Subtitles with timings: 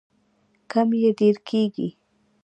[0.71, 1.89] کم یې ډیر کیږي.